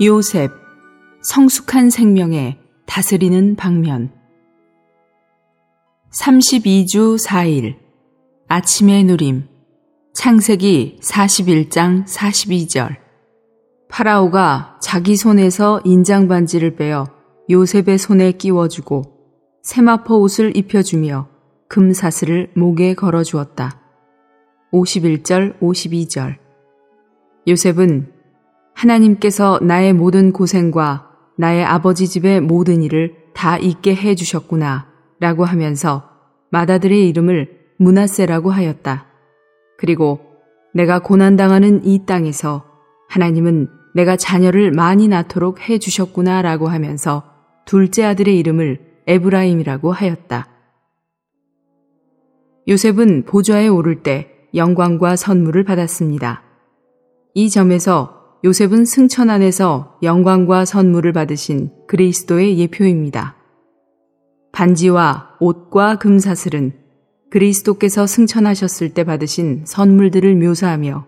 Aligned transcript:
요셉, 0.00 0.50
성숙한 1.22 1.88
생명에 1.88 2.58
다스리는 2.84 3.54
방면. 3.54 4.10
32주 6.12 7.24
4일, 7.24 7.76
아침의 8.48 9.04
누림, 9.04 9.46
창세기 10.12 10.98
41장 11.00 12.06
42절. 12.06 12.96
파라오가 13.88 14.78
자기 14.82 15.16
손에서 15.16 15.80
인장반지를 15.84 16.74
빼어 16.74 17.06
요셉의 17.48 17.98
손에 17.98 18.32
끼워주고 18.32 19.02
세마포 19.62 20.20
옷을 20.22 20.56
입혀주며 20.56 21.28
금사슬을 21.68 22.50
목에 22.56 22.94
걸어주었다. 22.94 23.80
51절, 24.72 25.60
52절. 25.60 26.36
요셉은 27.46 28.12
하나님께서 28.74 29.58
나의 29.62 29.92
모든 29.92 30.32
고생과 30.32 31.10
나의 31.36 31.64
아버지 31.64 32.06
집의 32.06 32.40
모든 32.40 32.82
일을 32.82 33.14
다 33.34 33.58
잊게 33.58 33.94
해 33.94 34.14
주셨구나 34.14 34.88
라고 35.20 35.44
하면서 35.44 36.10
마다들의 36.50 37.08
이름을 37.08 37.64
문하세라고 37.78 38.50
하였다. 38.50 39.06
그리고 39.78 40.20
내가 40.72 41.00
고난당하는 41.00 41.84
이 41.84 42.04
땅에서 42.06 42.64
하나님은 43.08 43.68
내가 43.94 44.16
자녀를 44.16 44.72
많이 44.72 45.08
낳도록 45.08 45.68
해 45.68 45.78
주셨구나 45.78 46.42
라고 46.42 46.68
하면서 46.68 47.24
둘째 47.64 48.04
아들의 48.04 48.38
이름을 48.38 48.80
에브라임이라고 49.06 49.92
하였다. 49.92 50.48
요셉은 52.66 53.24
보좌에 53.24 53.68
오를 53.68 54.02
때 54.02 54.48
영광과 54.54 55.16
선물을 55.16 55.64
받았습니다. 55.64 56.42
이 57.34 57.50
점에서 57.50 58.23
요셉은 58.44 58.84
승천 58.84 59.30
안에서 59.30 59.98
영광과 60.02 60.66
선물을 60.66 61.14
받으신 61.14 61.70
그리스도의 61.86 62.58
예표입니다. 62.58 63.36
반지와 64.52 65.36
옷과 65.40 65.96
금사슬은 65.96 66.72
그리스도께서 67.30 68.06
승천하셨을 68.06 68.90
때 68.90 69.04
받으신 69.04 69.62
선물들을 69.64 70.36
묘사하며 70.36 71.06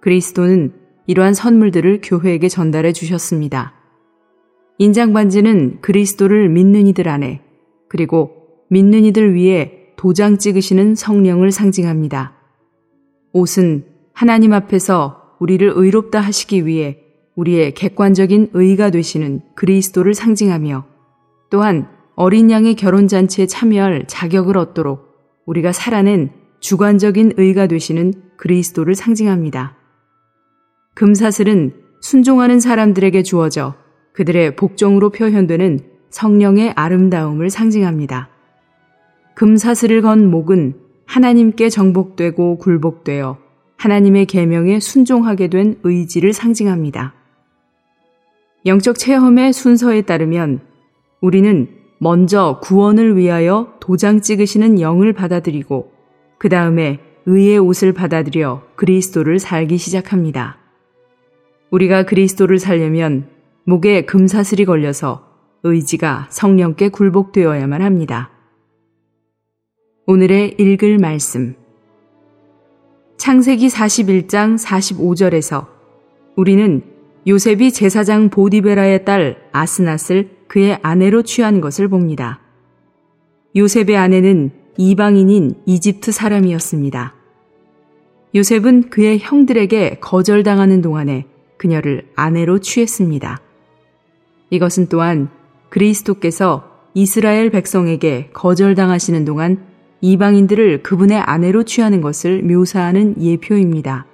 그리스도는 0.00 0.72
이러한 1.06 1.32
선물들을 1.32 2.00
교회에게 2.02 2.48
전달해 2.48 2.92
주셨습니다. 2.92 3.74
인장반지는 4.78 5.80
그리스도를 5.80 6.48
믿는 6.48 6.88
이들 6.88 7.08
안에 7.08 7.40
그리고 7.88 8.48
믿는 8.68 9.04
이들 9.04 9.36
위에 9.36 9.92
도장 9.94 10.38
찍으시는 10.38 10.96
성령을 10.96 11.52
상징합니다. 11.52 12.34
옷은 13.32 13.84
하나님 14.12 14.52
앞에서 14.52 15.23
우리를 15.44 15.72
의롭다 15.74 16.20
하시기 16.20 16.64
위해 16.64 16.96
우리의 17.34 17.74
객관적인 17.74 18.48
의가 18.54 18.88
되시는 18.88 19.42
그리스도를 19.54 20.14
상징하며 20.14 20.86
또한 21.50 21.86
어린 22.14 22.50
양의 22.50 22.76
결혼잔치에 22.76 23.46
참여할 23.46 24.04
자격을 24.06 24.56
얻도록 24.56 25.04
우리가 25.44 25.72
살아낸 25.72 26.30
주관적인 26.60 27.34
의가 27.36 27.66
되시는 27.66 28.14
그리스도를 28.38 28.94
상징합니다. 28.94 29.76
금사슬은 30.94 31.74
순종하는 32.00 32.58
사람들에게 32.58 33.22
주어져 33.22 33.74
그들의 34.14 34.56
복종으로 34.56 35.10
표현되는 35.10 35.80
성령의 36.08 36.72
아름다움을 36.74 37.50
상징합니다. 37.50 38.30
금사슬을 39.34 40.00
건 40.00 40.30
목은 40.30 40.78
하나님께 41.04 41.68
정복되고 41.68 42.56
굴복되어 42.56 43.43
하나님의 43.84 44.24
계명에 44.24 44.80
순종하게 44.80 45.48
된 45.48 45.78
의지를 45.82 46.32
상징합니다. 46.32 47.12
영적 48.64 48.98
체험의 48.98 49.52
순서에 49.52 50.02
따르면 50.02 50.60
우리는 51.20 51.68
먼저 51.98 52.60
구원을 52.62 53.18
위하여 53.18 53.74
도장 53.80 54.22
찍으시는 54.22 54.80
영을 54.80 55.12
받아들이고 55.12 55.92
그 56.38 56.48
다음에 56.48 56.98
의의 57.26 57.58
옷을 57.58 57.92
받아들여 57.92 58.62
그리스도를 58.76 59.38
살기 59.38 59.76
시작합니다. 59.76 60.56
우리가 61.70 62.04
그리스도를 62.04 62.58
살려면 62.58 63.28
목에 63.64 64.06
금사슬이 64.06 64.64
걸려서 64.64 65.28
의지가 65.62 66.28
성령께 66.30 66.88
굴복되어야만 66.88 67.82
합니다. 67.82 68.30
오늘의 70.06 70.56
읽을 70.58 70.96
말씀. 70.96 71.63
창세기 73.24 73.68
41장 73.68 74.62
45절에서 74.62 75.66
우리는 76.36 76.82
요셉이 77.26 77.72
제사장 77.72 78.28
보디베라의 78.28 79.06
딸 79.06 79.38
아스낫을 79.50 80.28
그의 80.46 80.78
아내로 80.82 81.22
취한 81.22 81.62
것을 81.62 81.88
봅니다. 81.88 82.40
요셉의 83.56 83.96
아내는 83.96 84.50
이방인인 84.76 85.54
이집트 85.64 86.12
사람이었습니다. 86.12 87.14
요셉은 88.34 88.90
그의 88.90 89.20
형들에게 89.20 90.00
거절당하는 90.02 90.82
동안에 90.82 91.24
그녀를 91.56 92.06
아내로 92.16 92.58
취했습니다. 92.58 93.40
이것은 94.50 94.90
또한 94.90 95.30
그리스도께서 95.70 96.70
이스라엘 96.92 97.48
백성에게 97.48 98.28
거절당하시는 98.34 99.24
동안 99.24 99.73
이방인들을 100.04 100.82
그분의 100.82 101.18
아내로 101.18 101.62
취하는 101.62 102.02
것을 102.02 102.42
묘사하는 102.42 103.22
예표입니다. 103.22 104.04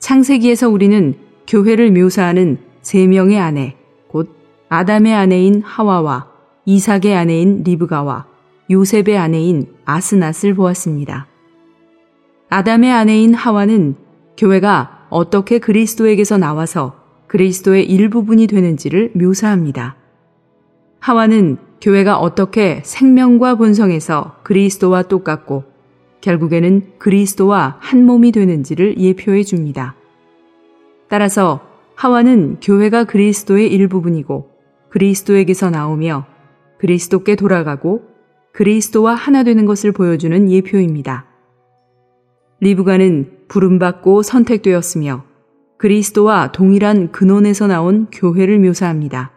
창세기에서 0.00 0.68
우리는 0.68 1.14
교회를 1.46 1.92
묘사하는 1.92 2.58
세 2.82 3.06
명의 3.06 3.38
아내, 3.38 3.76
곧 4.08 4.34
아담의 4.68 5.14
아내인 5.14 5.62
하와와 5.62 6.28
이삭의 6.64 7.14
아내인 7.14 7.62
리브가와 7.62 8.26
요셉의 8.68 9.16
아내인 9.16 9.68
아스낫을 9.84 10.54
보았습니다. 10.56 11.28
아담의 12.48 12.90
아내인 12.90 13.32
하와는 13.32 13.94
교회가 14.36 15.06
어떻게 15.08 15.60
그리스도에게서 15.60 16.36
나와서 16.36 17.00
그리스도의 17.28 17.88
일부분이 17.88 18.48
되는지를 18.48 19.12
묘사합니다. 19.14 19.94
하와는 20.98 21.58
교회가 21.80 22.18
어떻게 22.18 22.80
생명과 22.84 23.56
본성에서 23.56 24.36
그리스도와 24.42 25.02
똑같고 25.02 25.64
결국에는 26.20 26.98
그리스도와 26.98 27.76
한 27.80 28.04
몸이 28.04 28.32
되는지를 28.32 28.98
예표해 28.98 29.42
줍니다. 29.42 29.94
따라서 31.08 31.60
하와는 31.96 32.56
교회가 32.62 33.04
그리스도의 33.04 33.70
일부분이고 33.72 34.48
그리스도에게서 34.88 35.70
나오며 35.70 36.26
그리스도께 36.78 37.36
돌아가고 37.36 38.02
그리스도와 38.52 39.14
하나 39.14 39.42
되는 39.42 39.66
것을 39.66 39.92
보여주는 39.92 40.50
예표입니다. 40.50 41.26
리브가는 42.60 43.46
부름받고 43.48 44.22
선택되었으며 44.22 45.24
그리스도와 45.76 46.52
동일한 46.52 47.12
근원에서 47.12 47.66
나온 47.66 48.06
교회를 48.10 48.58
묘사합니다. 48.60 49.33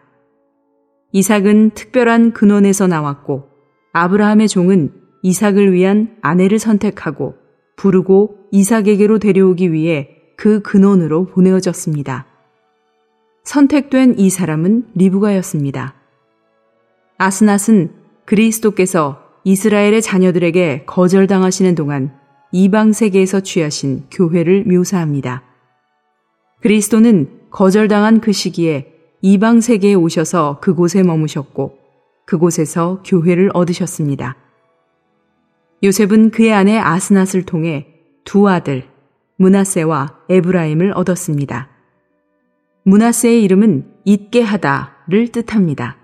이삭은 1.18 1.70
특별한 1.70 2.32
근원에서 2.32 2.86
나왔고 2.86 3.48
아브라함의 3.92 4.46
종은 4.46 4.92
이삭을 5.22 5.72
위한 5.72 6.16
아내를 6.22 6.60
선택하고 6.60 7.34
부르고 7.74 8.36
이삭에게로 8.52 9.18
데려오기 9.18 9.72
위해 9.72 10.10
그 10.36 10.62
근원으로 10.62 11.26
보내어졌습니다. 11.26 12.26
선택된 13.42 14.16
이 14.20 14.30
사람은 14.30 14.90
리브가였습니다. 14.94 15.94
아스낫은 17.16 17.90
그리스도께서 18.24 19.20
이스라엘의 19.42 20.02
자녀들에게 20.02 20.84
거절당하시는 20.86 21.74
동안 21.74 22.12
이방 22.52 22.92
세계에서 22.92 23.40
취하신 23.40 24.04
교회를 24.12 24.66
묘사합니다. 24.66 25.42
그리스도는 26.60 27.40
거절당한 27.50 28.20
그 28.20 28.30
시기에 28.30 28.97
이방 29.20 29.60
세계에 29.60 29.94
오셔서 29.94 30.58
그곳에 30.60 31.02
머무셨고 31.02 31.78
그곳에서 32.24 33.02
교회를 33.04 33.50
얻으셨습니다. 33.54 34.36
요셉은 35.82 36.30
그의 36.30 36.52
아내 36.52 36.78
아스낫을 36.78 37.44
통해 37.46 37.86
두 38.24 38.48
아들 38.48 38.84
문하세와 39.36 40.20
에브라임을 40.28 40.92
얻었습니다. 40.94 41.68
문하세의 42.84 43.42
이름은 43.44 43.86
잊게 44.04 44.42
하다를 44.42 45.28
뜻합니다. 45.28 45.96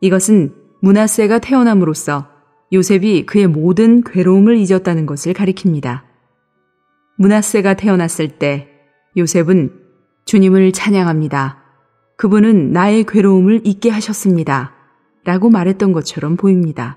이것은 0.00 0.54
문하세가 0.80 1.38
태어남으로써 1.38 2.28
요셉이 2.72 3.26
그의 3.26 3.46
모든 3.46 4.02
괴로움을 4.02 4.56
잊었다는 4.56 5.06
것을 5.06 5.34
가리킵니다. 5.34 6.02
문하세가 7.16 7.74
태어났을 7.74 8.38
때 8.38 8.68
요셉은 9.16 9.78
주님을 10.24 10.72
찬양합니다. 10.72 11.61
그분은 12.22 12.70
나의 12.70 13.02
괴로움을 13.02 13.62
잊게 13.64 13.90
하셨습니다. 13.90 14.74
라고 15.24 15.50
말했던 15.50 15.90
것처럼 15.90 16.36
보입니다. 16.36 16.96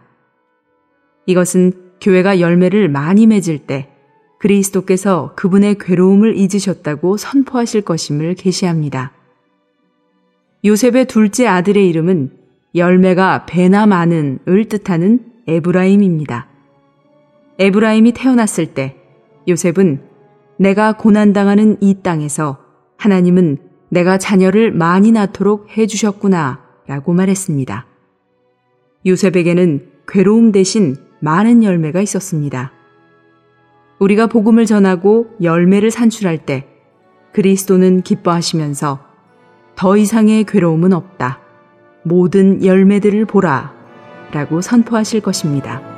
이것은 1.26 1.74
교회가 2.00 2.40
열매를 2.40 2.90
많이 2.90 3.26
맺을 3.26 3.58
때 3.58 3.90
그리스도께서 4.38 5.34
그분의 5.36 5.80
괴로움을 5.80 6.38
잊으셨다고 6.38 7.18
선포하실 7.18 7.82
것임을 7.82 8.36
계시합니다. 8.36 9.14
요셉의 10.64 11.06
둘째 11.06 11.48
아들의 11.48 11.90
이름은 11.90 12.30
열매가 12.76 13.48
배나 13.48 13.88
많은을 13.88 14.66
뜻하는 14.70 15.26
에브라임입니다. 15.48 16.48
에브라임이 17.58 18.12
태어났을 18.12 18.76
때 18.76 18.96
요셉은 19.48 20.04
내가 20.60 20.98
고난당하는 20.98 21.78
이 21.82 21.96
땅에서 22.04 22.60
하나님은 22.98 23.65
내가 23.96 24.18
자녀를 24.18 24.74
많이 24.74 25.14
낳도록 25.14 25.78
해주셨구나 25.78 26.60
라고 26.86 27.14
말했습니다. 27.14 27.86
요셉에게는 29.06 29.88
괴로움 30.06 30.52
대신 30.52 30.98
많은 31.22 31.64
열매가 31.64 32.02
있었습니다. 32.02 32.74
우리가 34.00 34.28
복음을 34.28 34.66
전하고 34.66 35.28
열매를 35.42 35.92
산출할 35.92 36.46
때 36.46 36.68
그리스도는 37.32 38.02
기뻐하시면서 38.02 39.00
더 39.78 39.96
이상의 39.96 40.44
괴로움은 40.44 40.92
없다. 40.92 41.40
모든 42.04 42.66
열매들을 42.66 43.26
보라. 43.26 43.74
라고 44.34 44.60
선포하실 44.60 45.22
것입니다. 45.22 45.95